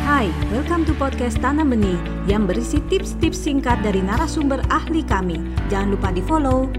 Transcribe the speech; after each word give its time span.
Hai, 0.00 0.32
welcome 0.48 0.88
to 0.88 0.96
podcast 0.96 1.36
Tanam 1.44 1.76
Benih 1.76 2.00
yang 2.24 2.48
berisi 2.48 2.80
tips-tips 2.88 3.36
singkat 3.36 3.84
dari 3.84 4.00
narasumber 4.00 4.64
ahli 4.72 5.04
kami. 5.04 5.36
Jangan 5.68 5.92
lupa 5.92 6.08
di 6.08 6.24
follow. 6.24 6.72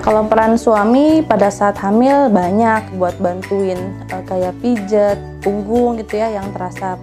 Kalau 0.00 0.24
peran 0.24 0.56
suami 0.56 1.20
pada 1.20 1.52
saat 1.52 1.76
hamil 1.76 2.32
banyak 2.32 2.96
buat 2.96 3.12
bantuin 3.20 3.76
uh, 4.08 4.24
kayak 4.24 4.56
pijet, 4.64 5.20
punggung 5.44 6.00
gitu 6.00 6.16
ya 6.16 6.32
yang 6.32 6.48
terasa 6.56 6.96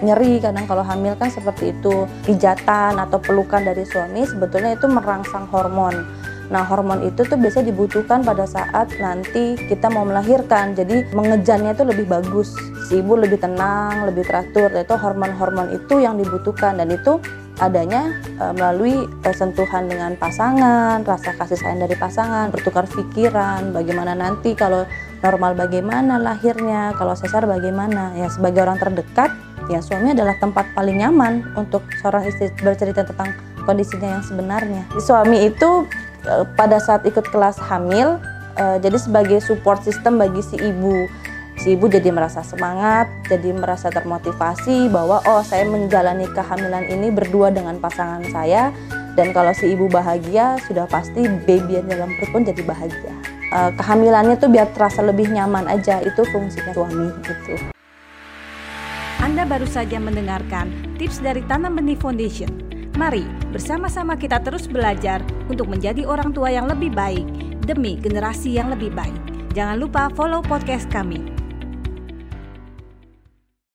nyeri 0.00 0.40
kadang 0.40 0.64
kalau 0.64 0.80
hamil 0.82 1.12
kan 1.20 1.28
seperti 1.28 1.76
itu 1.76 2.08
pijatan 2.26 2.96
atau 2.98 3.20
pelukan 3.22 3.62
dari 3.62 3.86
suami 3.86 4.24
sebetulnya 4.26 4.74
itu 4.74 4.90
merangsang 4.90 5.46
hormon 5.52 6.08
Nah, 6.52 6.68
hormon 6.68 7.00
itu 7.00 7.24
tuh 7.24 7.40
biasanya 7.40 7.72
dibutuhkan 7.72 8.20
pada 8.20 8.44
saat 8.44 8.92
nanti 9.00 9.56
kita 9.56 9.88
mau 9.88 10.04
melahirkan. 10.04 10.76
Jadi 10.76 11.08
mengejannya 11.16 11.72
itu 11.72 11.84
lebih 11.88 12.06
bagus. 12.12 12.52
Si 12.92 13.00
ibu 13.00 13.16
lebih 13.16 13.40
tenang, 13.40 14.04
lebih 14.04 14.28
teratur. 14.28 14.68
Itu 14.76 15.00
hormon-hormon 15.00 15.72
itu 15.72 16.04
yang 16.04 16.20
dibutuhkan 16.20 16.76
dan 16.76 16.92
itu 16.92 17.16
adanya 17.56 18.12
e, 18.36 18.44
melalui 18.52 19.08
e, 19.08 19.28
sentuhan 19.32 19.88
dengan 19.88 20.12
pasangan, 20.20 21.00
rasa 21.08 21.32
kasih 21.40 21.56
sayang 21.56 21.80
dari 21.88 21.96
pasangan, 21.96 22.52
bertukar 22.52 22.84
pikiran, 22.84 23.72
bagaimana 23.72 24.12
nanti 24.12 24.52
kalau 24.52 24.84
normal 25.24 25.56
bagaimana 25.56 26.20
lahirnya, 26.20 26.92
kalau 27.00 27.16
sesar 27.16 27.48
bagaimana. 27.48 28.12
Ya 28.12 28.28
sebagai 28.28 28.60
orang 28.60 28.76
terdekat, 28.76 29.32
ya 29.72 29.80
suami 29.80 30.12
adalah 30.12 30.36
tempat 30.36 30.68
paling 30.76 31.00
nyaman 31.00 31.48
untuk 31.56 31.80
seorang 32.04 32.28
istri 32.28 32.52
bercerita 32.60 33.08
tentang 33.08 33.32
kondisinya 33.64 34.18
yang 34.18 34.24
sebenarnya. 34.26 34.82
Suami 34.98 35.48
itu 35.48 35.86
pada 36.54 36.78
saat 36.78 37.02
ikut 37.06 37.26
kelas 37.30 37.58
hamil 37.58 38.18
uh, 38.58 38.76
jadi 38.78 38.98
sebagai 38.98 39.38
support 39.42 39.82
system 39.82 40.18
bagi 40.20 40.42
si 40.44 40.56
ibu. 40.58 41.06
Si 41.60 41.76
ibu 41.76 41.84
jadi 41.84 42.08
merasa 42.08 42.40
semangat 42.40 43.12
jadi 43.28 43.52
merasa 43.52 43.92
termotivasi 43.92 44.88
bahwa 44.88 45.20
oh 45.28 45.44
saya 45.44 45.68
menjalani 45.68 46.24
kehamilan 46.32 46.88
ini 46.88 47.12
berdua 47.12 47.52
dengan 47.52 47.76
pasangan 47.76 48.24
saya 48.32 48.72
dan 49.14 49.36
kalau 49.36 49.52
si 49.52 49.76
ibu 49.76 49.86
bahagia 49.92 50.56
sudah 50.64 50.88
pasti 50.88 51.28
baby 51.44 51.76
yang 51.76 51.86
dalam 51.92 52.08
perut 52.16 52.30
pun 52.32 52.42
jadi 52.48 52.62
bahagia. 52.64 53.14
Uh, 53.52 53.68
kehamilannya 53.76 54.40
tuh 54.40 54.48
biar 54.48 54.64
terasa 54.72 55.04
lebih 55.04 55.28
nyaman 55.28 55.68
aja 55.68 56.00
itu 56.00 56.24
fungsinya 56.32 56.72
suami 56.72 57.12
gitu. 57.20 57.54
Anda 59.20 59.44
baru 59.44 59.68
saja 59.68 60.00
mendengarkan 60.00 60.96
tips 60.96 61.20
dari 61.20 61.44
Tanam 61.44 61.76
Benih 61.76 62.00
Foundation 62.00 62.71
Mari 62.92 63.24
bersama-sama 63.48 64.20
kita 64.20 64.36
terus 64.44 64.68
belajar 64.68 65.24
untuk 65.48 65.64
menjadi 65.64 66.04
orang 66.04 66.36
tua 66.36 66.52
yang 66.52 66.68
lebih 66.68 66.92
baik 66.92 67.24
demi 67.64 67.96
generasi 67.96 68.52
yang 68.52 68.68
lebih 68.68 68.92
baik. 68.92 69.16
Jangan 69.56 69.80
lupa 69.80 70.12
follow 70.12 70.44
podcast 70.44 70.84
kami. 70.92 71.41